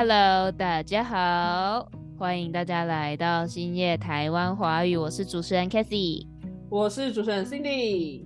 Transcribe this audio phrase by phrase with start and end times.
[0.00, 6.24] Hello，大家好，欢迎大家来到星夜台湾华语，我是主持人 Kathy，
[6.70, 8.22] 我是主持人 Cindy。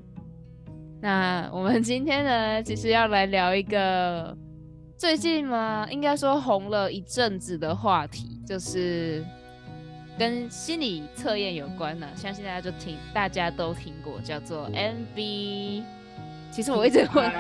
[1.01, 4.37] 那我们今天呢，其实要来聊一个
[4.99, 9.25] 最近嘛，应该说红了一阵子的话题，就是
[10.19, 15.83] 跟心理测验有关的，相信大家就听，大家都听过，叫做 MB。
[16.51, 17.33] 其实我一直问，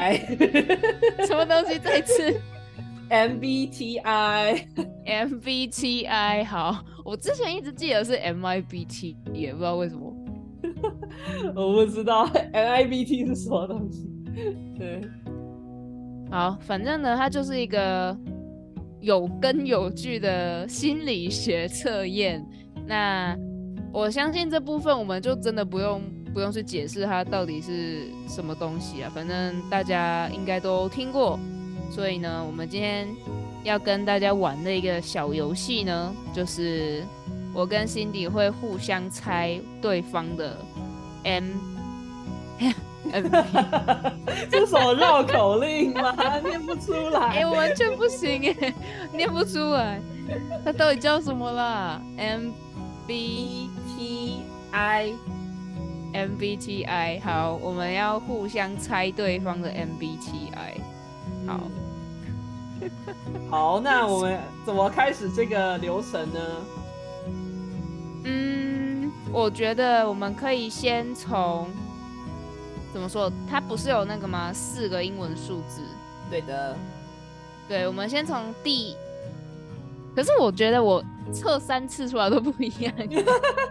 [1.29, 1.79] 什么东西？
[1.79, 2.41] 再次。
[3.13, 4.65] MBTI
[5.05, 10.11] MBTI 好，我之前一直记得是 MIBT，也不知道为什么。
[11.55, 14.09] 我不知道 MIBT 是什么东西。
[14.79, 15.03] 对，
[16.31, 18.17] 好，反正呢，它就是一个
[19.01, 22.43] 有根有据的心理学测验。
[22.87, 23.37] 那
[23.93, 26.01] 我相信这部分我们就真的不用
[26.33, 31.39] 不用去解释它到底是什么东西啊，反正大家应该都听过。
[31.95, 33.07] 所以呢，我们今天
[33.63, 37.05] 要跟大家玩的一个小游戏呢，就是
[37.53, 40.57] 我跟 Cindy 会互相猜对方的
[41.25, 41.51] M
[43.13, 43.27] M，
[44.51, 46.15] 这是什么绕口令吗？
[46.43, 48.73] 念不出来， 哎，完全不行哎，
[49.13, 50.01] 念不出来，
[50.65, 52.53] 它到底叫什么啦？M
[53.07, 54.37] B T
[54.71, 55.13] I
[56.15, 60.75] M B T I，好，我们要互相猜对方的 M B T I，
[61.47, 61.61] 好。
[63.49, 66.41] 好，那我们怎么开始这个流程呢？
[68.25, 71.69] 嗯，我觉得我们可以先从
[72.93, 73.31] 怎么说？
[73.49, 74.53] 它不是有那个吗？
[74.53, 75.83] 四个英文数字。
[76.29, 76.77] 对的。
[77.69, 78.97] 对，我们先从第。
[80.17, 82.93] 可是我觉得我测三次出来都不一样。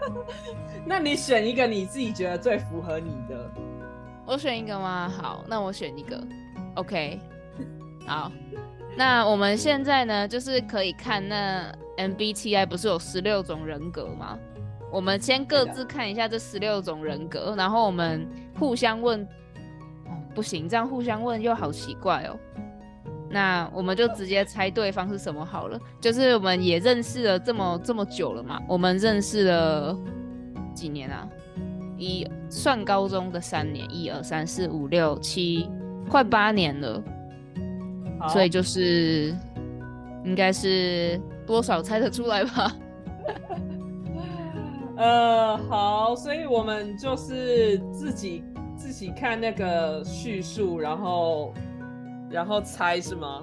[0.86, 3.52] 那你选一个你自己觉得最符合你的。
[4.24, 5.12] 我选一个吗？
[5.14, 6.18] 好，那我选一个。
[6.76, 7.20] OK。
[8.06, 8.30] 好。
[8.96, 14.38] 那我们现在呢，就是可以看那 MBTI 不是有十六种人格吗？
[14.90, 19.26] 我们先各自看一下这十六种人格，然后我们互相问。
[20.04, 22.36] 哦，不行，这样互相问又好奇怪哦。
[23.30, 25.80] 那我们就直接猜对方是什么好了。
[25.98, 29.96] 就是我们也认识了这么这么久了嘛，我们认识了
[30.74, 31.26] 几年啊？
[31.96, 35.70] 一算高中的三年，一二三四五六七，
[36.10, 37.02] 快八年了。
[38.28, 39.34] 所以就是
[40.24, 42.72] 应该是多少猜得出来吧？
[44.96, 48.44] 呃，好，所以我们就是自己
[48.76, 51.52] 自己看那个叙述，然后
[52.30, 53.42] 然后猜是吗？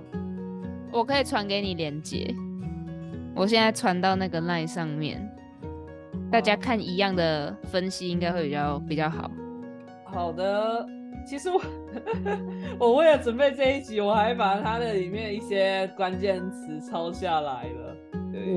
[0.91, 2.33] 我可以传给你连接，
[3.35, 5.27] 我现在传到那个 line 上面，
[6.31, 9.29] 大家看一样的分析应该会比较比较好。
[10.05, 10.87] 好的。
[11.29, 11.61] 其实我
[12.79, 17.95] 我为了准备这一集，我还把它的里面一些关键词抄下来了。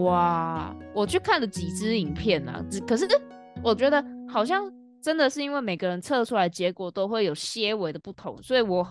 [0.00, 3.06] 哇，我去看了几支影片啊，只可是
[3.62, 4.72] 我觉得好像
[5.02, 8.86] 真的是因为每个人测出来结果都会有些微的不同，所以我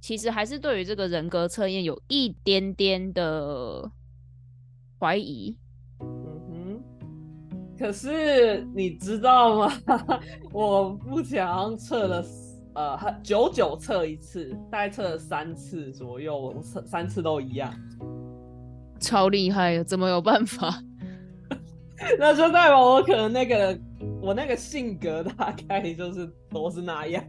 [0.00, 3.90] 其实还是对于这个人格测验有一点点的
[4.98, 5.54] 怀疑。
[6.00, 6.82] 嗯哼，
[7.78, 9.70] 可是你知道吗？
[10.50, 12.24] 我目前好像测了。
[12.74, 17.72] 呃，九九测一次，大概测了三次左右，测三次都一样，
[18.98, 20.82] 超厉害，怎么有办法？
[22.18, 23.78] 那就代表我可能那个
[24.20, 27.22] 我那个性格大概就是都是那样，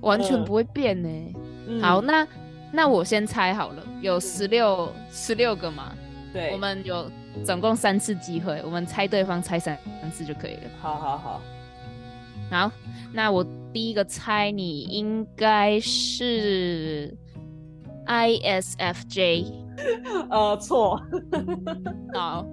[0.00, 1.34] 完全不会变呢。
[1.82, 2.26] 好，那
[2.72, 5.92] 那我先猜好了，有十六十六个嘛？
[6.32, 7.10] 对，我们有
[7.44, 10.70] 总共三次机会，我们猜对方猜三三次就可以了。
[10.80, 11.42] 好好好。
[12.50, 12.70] 好，
[13.12, 17.16] 那我第一个猜你应该是
[18.06, 19.52] ISFJ，
[20.30, 21.00] 呃，错。
[22.14, 22.46] 好，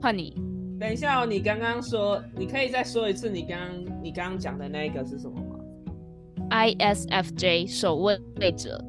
[0.00, 0.34] 换你。
[0.78, 3.68] 等一下哦，你刚刚说，你可以再说一次，你刚刚
[4.02, 5.58] 你刚刚讲的那个是什么吗
[6.50, 8.16] ？ISFJ 守卫
[8.52, 8.80] 者。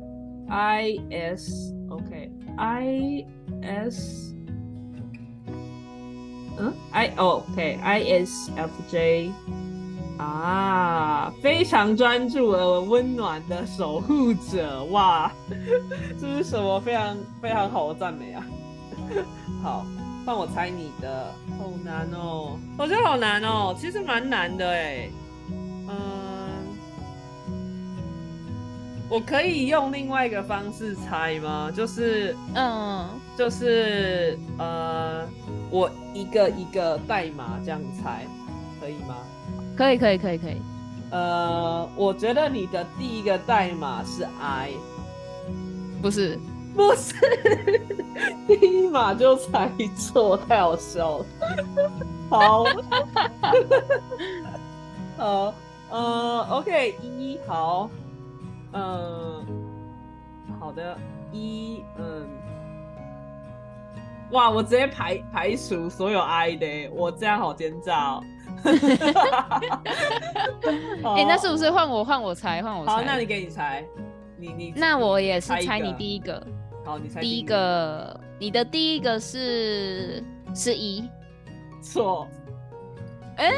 [0.50, 1.96] IS，OK，IS，
[6.58, 9.32] 嗯，I，OK，ISFJ。
[10.20, 15.32] 啊，非常专注而温暖的守护者哇，
[16.20, 18.46] 这是什么非常非常好的赞美啊！
[19.64, 19.86] 好，
[20.26, 25.10] 换我猜你的，好难哦，我觉得好难哦，其实蛮难的哎，
[25.88, 26.68] 嗯，
[29.10, 31.72] 我可以用另外一个方式猜吗？
[31.74, 33.08] 就是，嗯，
[33.38, 35.26] 就是呃，
[35.72, 38.26] 我一个一个代码这样猜，
[38.82, 39.16] 可以吗？
[39.80, 40.62] 可以可以可以可以，
[41.10, 44.72] 呃，我觉得你的第一个代码是 I，
[46.02, 46.38] 不是。
[46.76, 47.16] 不是，
[48.46, 51.26] 第一码就猜错，太好笑了。
[52.30, 52.64] 好，
[55.18, 55.54] 呃
[55.90, 57.90] 呃，OK，一好，
[58.74, 59.46] 嗯，
[60.60, 60.96] 好的，
[61.32, 62.28] 一嗯，
[64.32, 68.24] 哇，我直接排排除所有 I 的，我这样好奸诈哦。
[71.18, 72.92] 哎，那是不是换我换我猜换我猜？
[72.92, 73.84] 好，那你给你猜，
[74.38, 76.46] 你你那我也是猜你第一个。
[76.86, 80.24] 好，你猜第一个，你的第一个是
[80.56, 81.08] 是一，
[81.82, 82.28] 错。
[83.38, 83.52] 哎，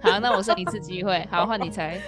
[0.00, 1.98] 好，那我剩一次机会，好，换你猜。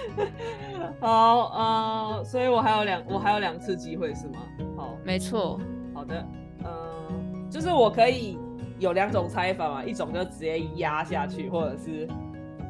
[0.99, 4.39] 好，呃，所以我还有两，我还有两次机会是吗？
[4.77, 5.59] 好，没错。
[5.93, 6.25] 好的，
[6.63, 8.37] 嗯，就是我可以
[8.81, 12.07] 有两种猜法嘛，一种就直接压下去，或者是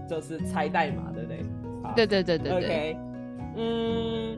[0.08, 1.46] 就是猜代码，对不对？
[1.96, 2.66] 对对对对对。
[2.66, 2.98] OK，
[3.56, 4.38] 嗯。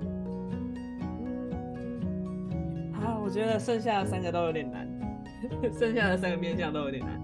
[3.26, 4.88] 我觉得剩下的三个都有点难，
[5.74, 7.20] 剩下的三个面相都有点难。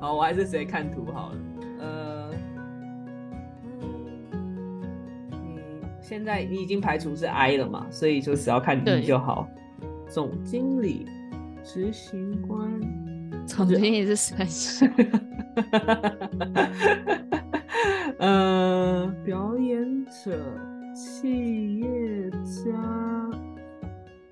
[0.00, 1.36] 好，我还是直接看图好了。
[1.78, 2.30] 呃，
[3.80, 3.88] 嗯，
[6.02, 9.48] 现在你已经排除是 I 了嘛，所以就只要看 D 就好。
[10.08, 11.06] 总经理、
[11.62, 12.68] 执行官、
[13.46, 14.36] 总经也是谁？
[18.18, 20.38] 呃，表演者、
[20.94, 22.70] 企业家。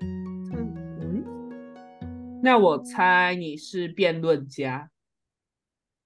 [0.01, 1.23] 嗯
[2.41, 4.89] 那我猜你是辩论家，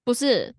[0.04, 0.54] 不是？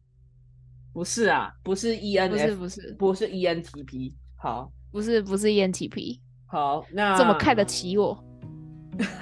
[0.92, 4.13] 不是啊，不是 E N 不是不是，不是 E N T P。
[4.38, 6.19] 好，不是，不是 E N T P。
[6.48, 8.22] 好，那怎么看得起我？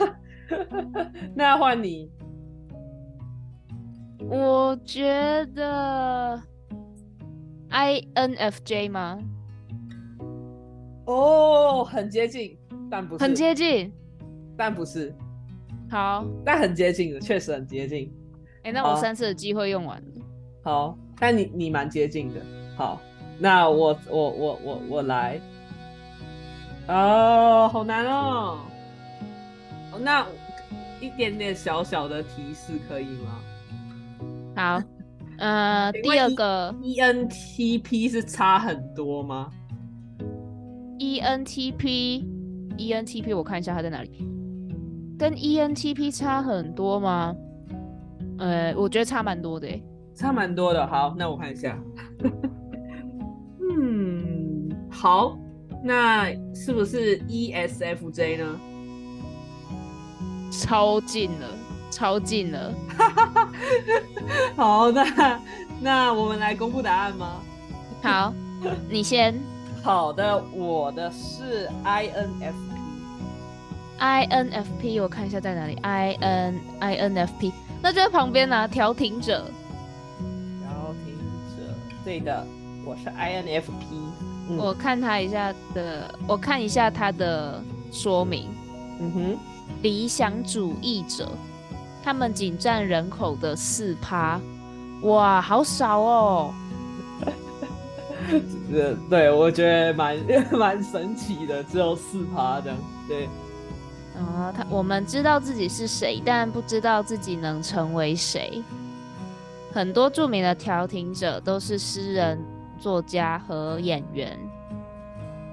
[1.35, 2.09] 那换你。
[4.29, 6.41] 我觉得
[7.69, 9.19] I N F J 吗？
[11.05, 12.57] 哦，很接近，
[12.91, 13.23] 但不是。
[13.23, 13.91] 很接近，
[14.57, 15.15] 但不是。
[15.89, 18.13] 好，但很接近的，确实很接近。
[18.63, 20.07] 哎，那我三次的机会用完了。
[20.63, 22.41] 好，但你你蛮接近的。
[22.75, 22.99] 好，
[23.39, 25.39] 那我我我我我来。
[26.89, 28.59] 哦，好难哦。
[29.99, 30.27] 那
[30.99, 33.39] 一点点小小的提示可以吗？
[34.57, 34.81] 好，
[35.37, 39.51] 呃，第二个 E N T P 是差很多吗
[40.97, 42.25] ？E N T P
[42.75, 44.09] E N T P，我看一下它在哪里。
[45.19, 47.35] 跟 ENTP 差很多吗？
[48.37, 49.67] 呃，我觉得差蛮多的，
[50.13, 50.85] 差蛮多的。
[50.85, 51.75] 好，那我看一下。
[53.59, 55.35] 嗯，好，
[55.83, 58.59] 那是不是 ESFJ 呢？
[60.51, 61.47] 超近了，
[61.89, 62.71] 超近了。
[64.55, 65.39] 好，那
[65.81, 67.41] 那我们来公布答案吗？
[68.01, 68.33] 好，
[68.89, 69.39] 你先。
[69.83, 72.67] 好的，我的是 INFP。
[73.99, 75.75] I N F P，我看一下在哪里。
[75.81, 78.67] I N I N F P，那就在旁边呢。
[78.67, 79.45] 调停者，
[80.61, 81.15] 调停
[81.55, 81.73] 者，
[82.03, 82.45] 对的，
[82.85, 84.55] 我是 I N F P。
[84.55, 87.61] 我看他一下的，我看一下他的
[87.91, 88.49] 说明。
[88.99, 89.37] 嗯哼，
[89.81, 91.29] 理想主义者，
[92.07, 94.39] 他们仅占人口的四趴，
[95.01, 96.53] 哇，好少哦。
[98.71, 100.15] 呃， 对，我觉得蛮
[100.57, 102.77] 蛮神奇的，只有四趴这样，
[103.09, 103.25] 对。
[104.15, 108.63] 啊，他我们知道自己是谁，但不知道自己能成为谁。
[109.73, 112.41] 很多著名的调停者都是诗人、
[112.79, 114.39] 作家和演员，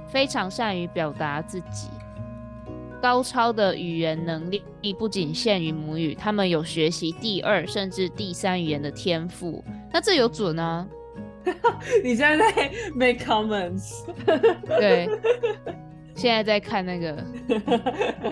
[0.06, 1.88] 非常善于表达自己。
[3.04, 4.62] 高超的语言能力
[4.98, 9.62] 不仅限于母语，他们有学习第二甚至第三语言的天赋。
[9.92, 10.88] 那这有准啊？
[12.02, 14.06] 你现在在 make comments？
[14.66, 15.06] 对。
[16.14, 17.22] 现在在看那个，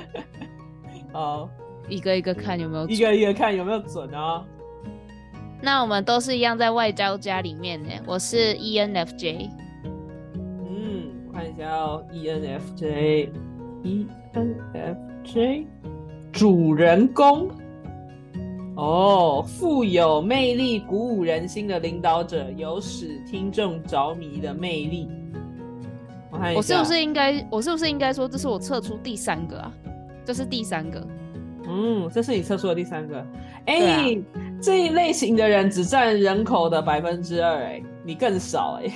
[1.12, 1.50] 好，
[1.86, 4.42] 一个一个看有没有，一个一个看有没有准啊？
[5.60, 7.90] 那我们都是一样在外交家里面呢。
[8.06, 9.50] 我是 ENFJ，
[9.84, 12.02] 嗯，我看一下哦
[14.34, 15.66] ，ENFJ，ENFJ，
[16.32, 17.48] 主人公，
[18.76, 25.08] 哦，富有魅力、鼓舞人心的领导者，有使听众着迷的魅力。
[26.56, 27.46] 我是不是应该？
[27.50, 29.72] 我是不是应该说，这是我测出第三个啊？
[30.24, 31.06] 这是第三个。
[31.68, 33.24] 嗯，这是你测出的第三个。
[33.66, 34.18] 哎，
[34.60, 38.90] 这一类型的人只占人口的百分之二，哎，你更少哎。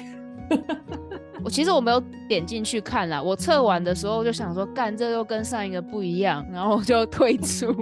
[1.47, 7.67] 我其实我没有点进去看啦，我测完的时候就想说，干这又跟上一个不一样，然后我就退出。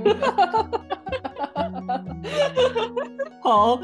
[3.41, 3.81] 好，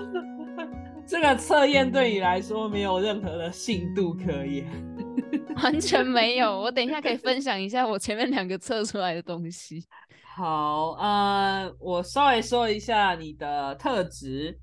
[1.07, 4.71] 这个测验对你来说没有任何的信度可言。
[5.65, 9.83] 完全没有，我等一下可以分享一下我前面两个测出来的东西。
[10.37, 14.59] 好，呃，我稍微说一下你的特质。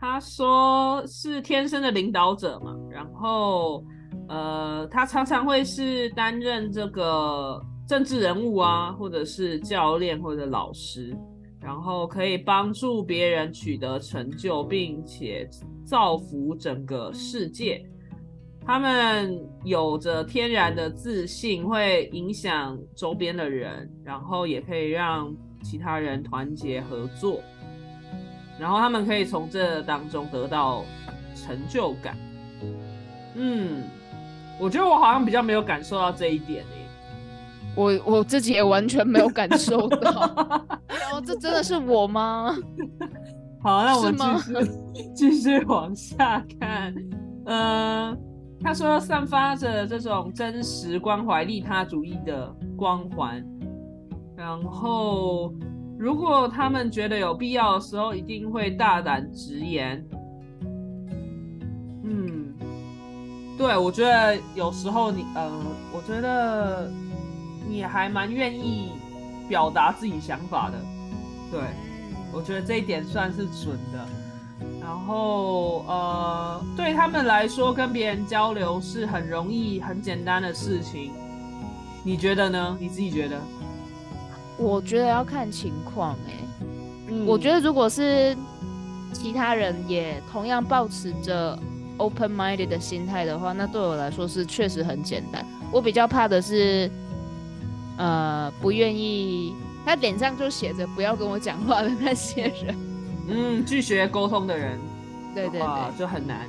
[0.00, 3.84] 他说是天生的领导者嘛，然后
[4.28, 11.16] 呃，他常常会是担任这个政治人物啊，或者是教练或者老师，
[11.60, 15.48] 然后可以帮助别人取得成就，并且
[15.84, 17.84] 造福整个世界。
[18.66, 25.30] 他们有着天然的自信，会影响周边的人，然后也可以让
[25.62, 27.42] 其他人团结合作。
[28.58, 30.82] 然后他们可以从这当中得到
[31.34, 32.16] 成就感。
[33.34, 33.82] 嗯，
[34.58, 36.86] 我觉得我好像比较没有感受到这一点诶。
[37.76, 40.10] 我我自己也完全没有感受到。
[41.12, 42.54] 哦，这真的是我吗？
[43.62, 46.94] 好，那我们继续 继续往下看。
[47.46, 48.16] 嗯，
[48.62, 53.44] 他说散发着这种真实关怀、利他主义的光环，
[54.36, 55.52] 然后。
[55.96, 60.04] 如果他们觉得有必要的时候，一定会大胆直言。
[63.56, 65.50] 对，我觉得有时候你，呃，
[65.92, 66.90] 我觉得
[67.68, 68.92] 你还蛮愿意
[69.48, 70.78] 表达自己想法的。
[71.50, 71.60] 对，
[72.32, 74.06] 我觉得这一点算是准的。
[74.80, 81.12] 然后，呃，对他们来说，跟别人交流是很容易、很简单的事情。
[82.02, 82.76] 你觉得呢？
[82.80, 83.40] 你自己觉得？
[84.56, 88.36] 我觉得要看情况哎，我觉得如果是
[89.12, 91.58] 其他人也同样保持着
[91.98, 95.44] open minded 的心态的话，那对我来说是确实很简单。
[95.72, 96.90] 我比较怕的是，
[97.96, 102.76] 呃，不愿意，他脸上就写着不要跟我讲话的那些人，
[103.28, 104.78] 嗯，拒绝沟通的人，
[105.34, 106.40] 对对对，就很难，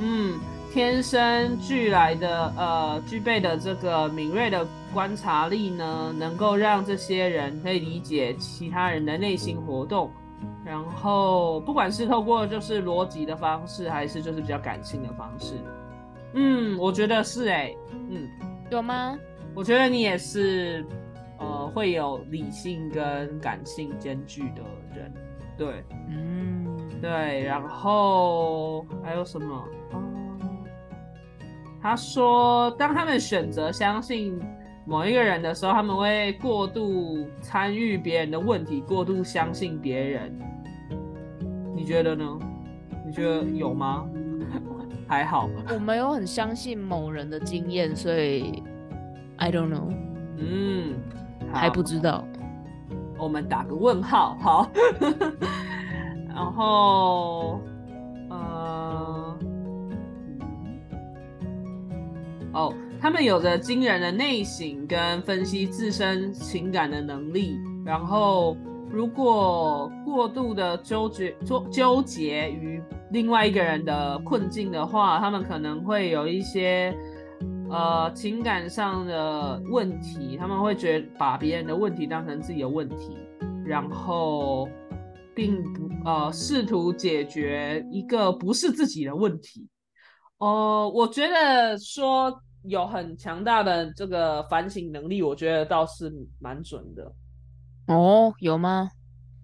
[0.00, 0.38] 嗯。
[0.72, 10.10] 天生俱来的，呃，具备的这个敏锐的观察力呢，能够让这些人可以理解其他人的内心活动，
[10.64, 15.54] 然后不管是透过就是逻辑的方式，还是就是比较感性的方式，
[16.32, 18.28] 嗯，我觉得是哎，嗯，
[18.70, 19.18] 有吗？
[19.54, 20.84] 我觉得你也是，
[21.38, 24.62] 呃，会有理性跟感性兼具的
[24.96, 25.12] 人，
[25.56, 26.66] 对，嗯，
[27.00, 29.62] 对，然后还有什么？
[31.82, 34.40] 他说，当他们选择相信
[34.86, 40.34] 某一个人的时候，他们会过度参与别人的问题，过度相信别人。
[41.84, 42.38] 你觉得呢？
[43.04, 44.08] 你觉得有吗？
[45.06, 48.62] 还好，我没有很相信某人的经验，所以
[49.36, 49.94] I don't know。
[50.38, 50.94] 嗯，
[51.52, 52.26] 还不知道。
[53.18, 54.70] 我们打个问号，好。
[56.26, 57.60] 然后。
[62.54, 67.58] 哦，他们有着惊人的内省跟分析自身情感的能力。
[67.84, 68.56] 然后，
[68.94, 76.96] 如果过度的纠结、纠纠结于另外一个人的困境的话，他们可能会有一些
[77.68, 80.36] 呃情感上的问题。
[80.36, 83.18] 他们会觉把别人的问题当成自己的问题，
[83.66, 84.68] 然后
[85.34, 89.66] 并不呃试图解决一个不是自己的问题。
[90.38, 92.32] 哦，我觉得说
[92.62, 97.12] 有很强大的这个反省能力，我觉得倒是蛮准的。
[97.86, 98.90] 哦，有吗？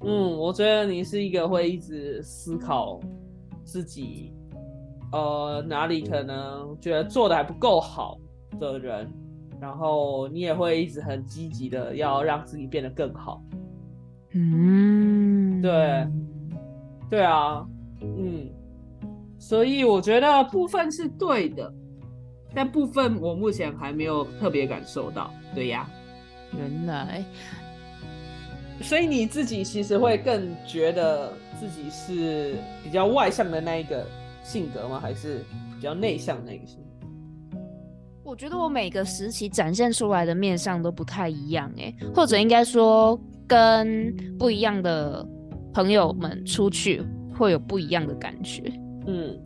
[0.02, 2.98] 嗯，我觉得你是一个会一直思考
[3.64, 4.32] 自己，
[5.12, 8.18] 呃，哪里可能觉得做的还不够好
[8.58, 9.12] 的人，
[9.60, 13.42] 然后你也会一直很积极的要让自己变得更好。
[14.32, 16.08] 嗯，对，
[17.10, 17.66] 对啊，
[18.00, 18.48] 嗯。
[19.38, 21.72] 所以我觉得部分是对的，
[22.54, 25.30] 但部分我目前还没有特别感受到。
[25.54, 25.88] 对呀，
[26.56, 27.24] 原来，
[28.82, 34.06] 所以你自己其实会更觉得自己是比较外向的那一个
[34.42, 34.98] 性格吗？
[35.00, 35.44] 还是
[35.76, 37.58] 比较内向那个性格？
[38.22, 45.26] 我觉得我每个时期展现出来的面相都不太一样，哎，或者应该说跟不一样的
[45.74, 47.02] 朋友们出去
[47.36, 48.62] 会有不一样的感觉。
[49.06, 49.36] 嗯，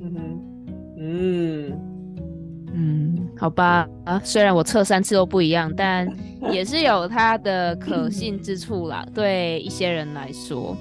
[0.00, 0.40] 嗯哼，
[0.98, 1.85] 嗯
[2.78, 6.06] 嗯，好吧啊，虽然我测三次都不一样，但
[6.52, 9.06] 也是有它的可信之处啦。
[9.14, 10.76] 对一些人来说，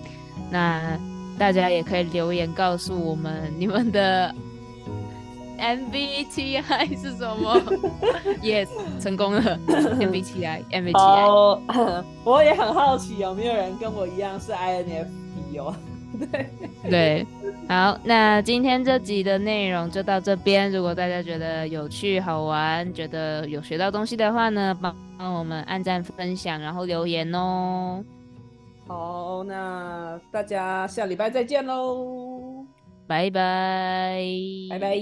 [0.52, 1.00] 那
[1.40, 4.34] 大家也可以留言告诉我们你们的
[5.58, 7.62] MBTI 是什么。
[8.44, 8.68] Yes，
[9.00, 10.94] 成功了，MBTI，MBTI。
[10.94, 11.62] 好，
[12.26, 15.74] 我也很好奇有没有人跟我一样是 INFP 哦。
[16.20, 16.50] 对
[16.90, 17.28] 对。
[17.68, 20.72] 好，那今天这集的内容就到这边。
[20.72, 28.04] 如果大家觉得有趣好玩，觉得有学到东西的话呢，帮帮我们按赞、分享，然后留言哦。
[28.88, 32.64] 好，那大家下礼拜再见喽，
[33.08, 34.22] 拜拜，
[34.70, 34.96] 拜拜。